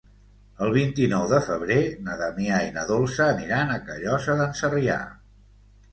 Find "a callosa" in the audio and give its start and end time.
3.75-4.39